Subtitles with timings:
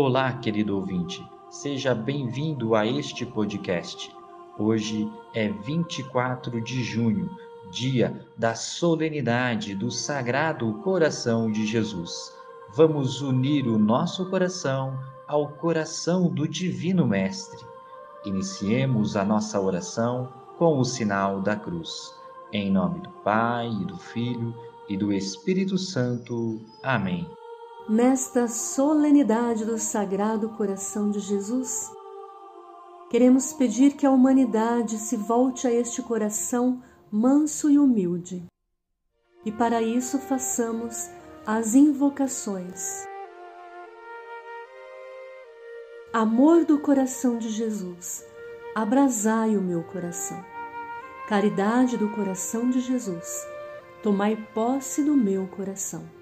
[0.00, 4.14] Olá, querido ouvinte, seja bem-vindo a este podcast.
[4.56, 7.28] Hoje é 24 de junho,
[7.72, 12.32] dia da solenidade do Sagrado Coração de Jesus.
[12.72, 17.58] Vamos unir o nosso coração ao coração do Divino Mestre.
[18.24, 22.14] Iniciemos a nossa oração com o sinal da cruz.
[22.52, 24.54] Em nome do Pai, e do Filho
[24.88, 26.60] e do Espírito Santo.
[26.84, 27.28] Amém.
[27.88, 31.90] Nesta solenidade do Sagrado Coração de Jesus,
[33.08, 38.44] queremos pedir que a humanidade se volte a este coração manso e humilde.
[39.42, 41.08] E para isso façamos
[41.46, 43.06] as invocações.
[46.12, 48.22] Amor do coração de Jesus,
[48.74, 50.44] abrasai o meu coração.
[51.26, 53.46] Caridade do coração de Jesus,
[54.02, 56.17] tomai posse do meu coração.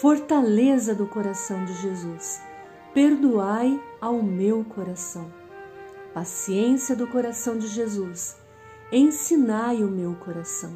[0.00, 2.40] Fortaleza do coração de Jesus,
[2.94, 5.30] perdoai ao meu coração.
[6.14, 8.36] Paciência do coração de Jesus,
[8.90, 10.72] ensinai o meu coração.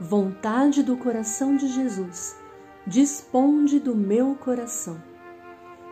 [0.00, 2.34] Vontade do coração de Jesus,
[2.86, 5.00] disponde do meu coração.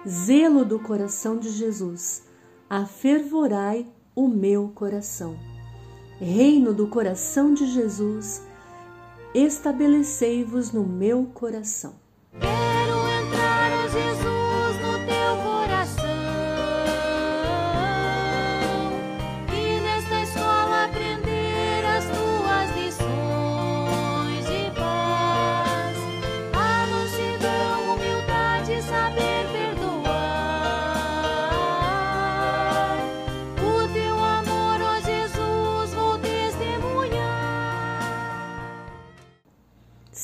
[0.09, 2.25] Zelo do coração de Jesus,
[2.71, 5.39] afervorai o meu coração.
[6.19, 8.43] Reino do coração de Jesus,
[9.35, 12.01] estabelecei-vos no meu coração.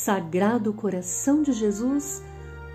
[0.07, 2.23] Sagrado Coração de Jesus,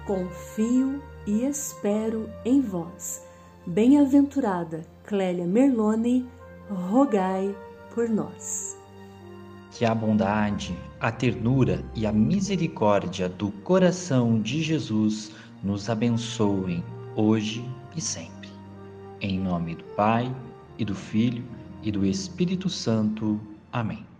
[0.05, 3.25] confio e espero em vós.
[3.65, 6.27] Bem-aventurada Clélia Merlone,
[6.69, 7.55] rogai
[7.95, 8.77] por nós.
[9.71, 15.31] Que a bondade, a ternura e a misericórdia do coração de Jesus
[15.63, 16.83] nos abençoem
[17.15, 17.65] hoje
[17.95, 18.49] e sempre.
[19.21, 20.35] Em nome do Pai,
[20.77, 21.45] e do Filho,
[21.81, 23.39] e do Espírito Santo.
[23.71, 24.10] Amém.